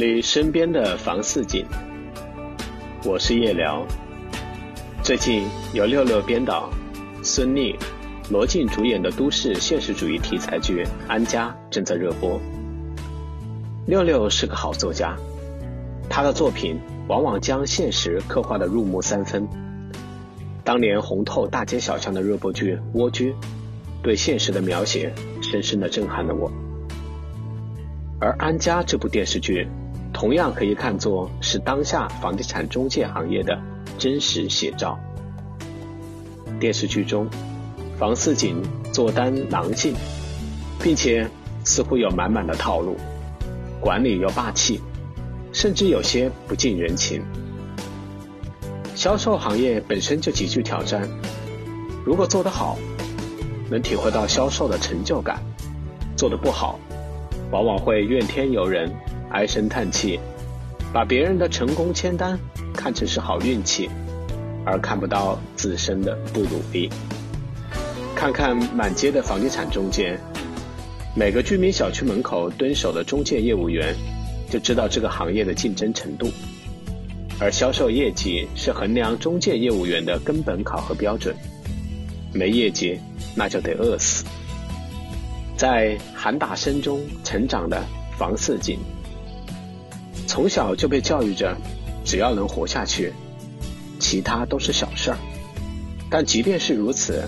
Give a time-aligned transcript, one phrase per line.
[0.00, 1.66] 你身边的房似锦，
[3.04, 3.84] 我是叶聊。
[5.02, 5.42] 最近
[5.74, 6.70] 由六六编导、
[7.20, 7.74] 孙俪、
[8.30, 12.40] 罗晋主演的都市现实主义题材剧《安家》正在热播。
[13.88, 15.16] 六六是个好作家，
[16.08, 16.78] 他的作品
[17.08, 19.48] 往往将现实刻画的入木三分。
[20.62, 23.32] 当年红透大街小巷的热播剧《蜗居》，
[24.00, 25.12] 对现实的描写
[25.42, 26.48] 深深的震撼了我。
[28.20, 29.66] 而《安家》这部电视剧，
[30.18, 33.56] 同样可以看作是当下房地产中介行业的
[33.96, 34.98] 真实写照。
[36.58, 37.28] 电视剧中，
[37.96, 38.60] 房似锦
[38.92, 39.94] 做单狼性，
[40.82, 41.24] 并且
[41.64, 42.96] 似乎有满满的套路，
[43.80, 44.80] 管理又霸气，
[45.52, 47.22] 甚至有些不近人情。
[48.96, 51.08] 销售行业本身就极具挑战，
[52.04, 52.76] 如果做得好，
[53.70, 55.36] 能体会到销售的成就感；
[56.16, 56.76] 做得不好，
[57.52, 58.92] 往往会怨天尤人，
[59.30, 60.18] 唉声叹气，
[60.92, 62.38] 把别人的成功签单
[62.72, 63.88] 看成是好运气，
[64.64, 66.88] 而看不到自身的不努力。
[68.16, 70.18] 看看满街的房地产中介，
[71.14, 73.94] 每个居民小区门口蹲守的中介业务员，
[74.50, 76.28] 就知道这个行业的竞争程度。
[77.40, 81.36] 而销售业绩是衡量中介业务员的根本考核标准，
[82.32, 82.98] 没业绩
[83.36, 84.24] 那就得饿死。
[85.56, 87.80] 在喊打声中成长的
[88.18, 88.78] 房似锦，
[90.28, 91.56] 从小就被教育着，
[92.04, 93.10] 只要能活下去，
[93.98, 95.16] 其他都是小事儿。
[96.10, 97.26] 但即便是如此，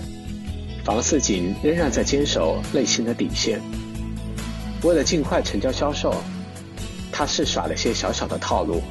[0.85, 3.59] 房似锦仍然在坚守内心的底线。
[4.83, 6.13] 为了尽快成交销售，
[7.11, 8.83] 他是耍了些小小的套路，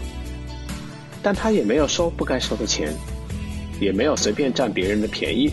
[1.23, 2.93] 但他也没有收不该收的钱，
[3.81, 5.53] 也没有随便占别人的便宜，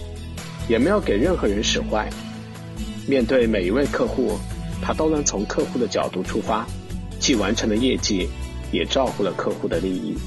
[0.67, 2.09] 也没有给任何人使坏。
[3.07, 4.39] 面对每一位客户，
[4.81, 6.65] 他都能从客户的角度出发，
[7.19, 8.27] 既完成了业绩，
[8.71, 10.17] 也照顾了客户的利益。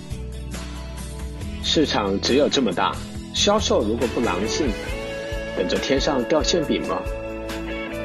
[1.62, 2.94] 市场只有这么大，
[3.34, 4.66] 销售如果不狼性，
[5.56, 7.00] 等着天上掉馅饼吗？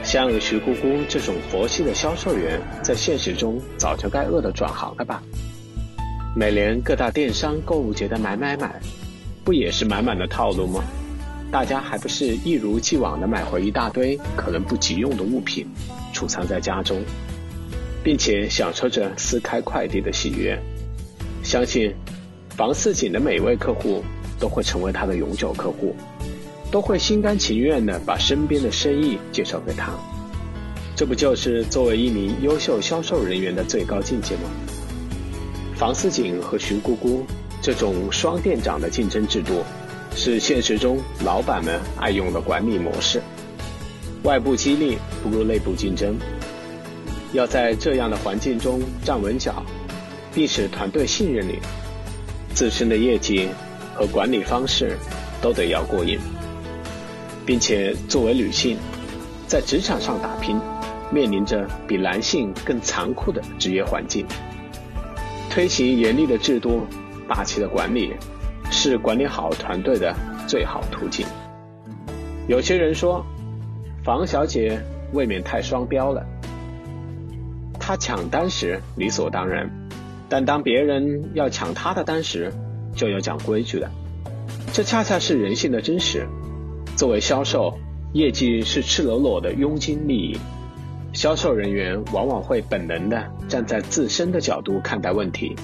[0.04, 5.24] 像徐姑姑这种佛系的销售员，在现实中早就该饿得转行了吧？
[6.36, 8.80] 每年各大电商购物节的买买买，
[9.44, 10.84] 不也是满满的套路吗？
[11.52, 15.66] 大家还不是一如既往的买回一大堆可能不急用的物品，
[16.14, 17.02] 储藏在家中，
[18.06, 20.56] 并且享受着撕开快递的喜悦。
[21.42, 21.92] 相信
[22.56, 24.04] 房似锦的每位客户
[24.40, 25.96] 都会成为他的永久客户，
[26.70, 29.92] 都会心甘情愿地把身边的生意介绍给他。
[30.96, 34.44] 这不就是作为一名优秀销售人员的最高境界吗？
[35.76, 37.26] 房似锦和徐姑姑
[37.60, 39.64] 这种双店长的竞争制度。
[40.18, 43.22] 是现实中老板们爱用的管理模式，
[44.24, 46.16] 外部激励不如内部竞争。
[47.36, 49.64] 要在这样的环境中站稳脚，
[50.34, 51.60] 并使团队信任你，
[52.54, 53.50] 自身的业绩
[53.94, 54.98] 和管理方式
[55.42, 56.20] 都得要过硬。
[57.46, 58.78] 并且作为女性，
[59.46, 60.60] 在职场上打拼，
[61.12, 64.26] 面临着比男性更残酷的职业环境，
[65.50, 66.88] 推行严厉的制度，
[67.28, 68.14] 霸气的管理。
[68.72, 70.14] 是管理好团队的
[70.48, 71.24] 最好途径。
[72.48, 73.24] 有些人说，
[74.04, 74.82] 房小姐
[75.14, 76.26] 未免太双标了。
[77.88, 79.70] 他抢单时理所当然，
[80.28, 82.52] 但当别人要抢他的单时，
[82.96, 83.92] 就要讲规矩了。
[84.74, 86.28] 这恰恰是人性的真实。
[86.96, 87.78] 作为销售，
[88.14, 90.40] 业绩是赤裸裸的佣金利益，
[91.14, 95.56] 销售人员往往会本能的站在自身的角度看待问题。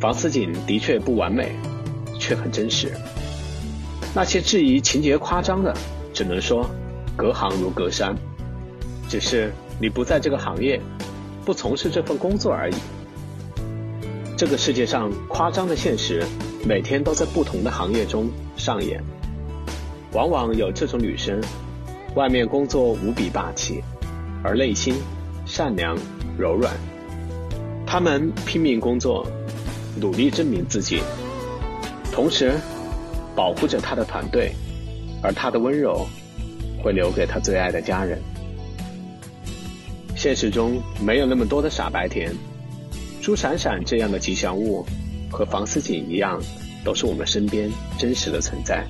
[0.00, 1.50] 房思锦的确不完美。
[2.20, 2.92] 却很真实。
[4.14, 5.74] 那些质疑情节夸张的，
[6.12, 6.68] 只能说
[7.16, 8.14] 隔行如隔山，
[9.08, 9.50] 只是
[9.80, 10.78] 你不在这个行业，
[11.50, 12.74] 不从事这份工作而已。
[14.36, 16.22] 这个世界上夸张的现实，
[16.64, 19.02] 每天都在不同的行业中上演。
[20.12, 21.40] 往往有这种女生，
[22.14, 23.82] 外面工作无比霸气，
[24.44, 24.94] 而内心
[25.44, 25.98] 善良
[26.38, 26.72] 柔软。
[27.84, 29.26] 她们拼命工作，
[30.00, 31.00] 努力证明自己。
[32.12, 32.52] 同时，
[33.34, 34.52] 保护着他的团队，
[35.20, 36.06] 而他的温柔
[36.80, 38.22] 会留给他最爱的家人。
[40.20, 42.30] 现实中没有那么多的傻白甜，
[43.22, 44.84] 朱闪闪这样的吉祥物，
[45.30, 46.38] 和房思锦一样，
[46.84, 48.84] 都是我们身边真实的存在，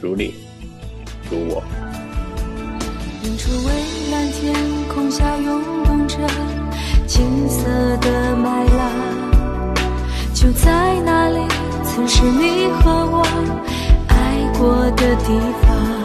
[0.00, 0.34] 如你，
[1.30, 1.62] 如我。
[3.22, 3.70] 远处蔚
[4.10, 4.52] 蓝天
[4.92, 6.16] 空下涌动着
[7.06, 7.68] 金色
[7.98, 8.90] 的麦浪，
[10.34, 11.38] 就在那里。
[11.84, 13.24] 曾是你和我
[14.08, 16.00] 爱过的地方。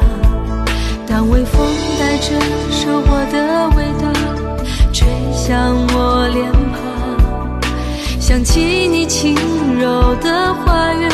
[1.07, 2.39] 当微风带着
[2.69, 4.11] 收获的味道
[5.47, 7.61] 向我脸庞，
[8.19, 9.35] 想起你轻
[9.79, 11.04] 柔的话语。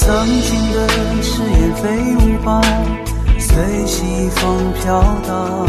[0.00, 0.88] 曾经的
[1.22, 2.60] 誓言飞舞吧，
[3.38, 5.66] 随西风飘荡。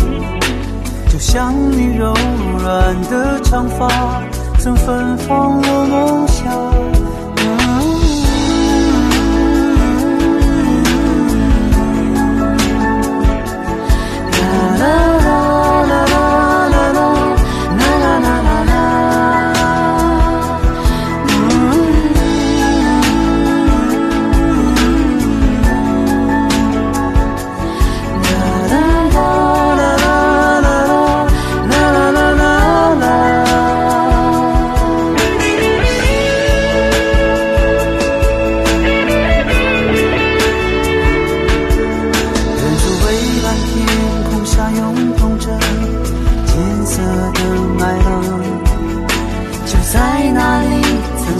[1.09, 2.13] 就像你柔
[2.57, 3.89] 软的长发，
[4.57, 6.27] 曾芬芳我梦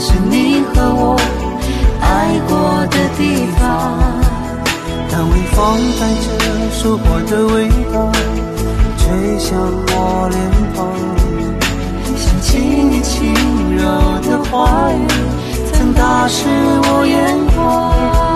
[0.04, 1.16] 是你和我
[2.00, 3.62] 爱过的地方。
[5.08, 5.56] 当微风
[6.00, 6.26] 带着
[6.72, 8.10] 收获的味道，
[8.98, 10.36] 吹向我脸
[10.74, 10.76] 庞。
[12.16, 13.32] 想起你轻
[13.76, 13.80] 柔
[14.28, 15.06] 的话语，
[15.72, 18.31] 曾打湿我眼眶。